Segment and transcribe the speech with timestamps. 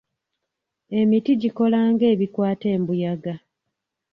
[0.99, 3.33] Emiti gikola nga ebikwata embuyaga.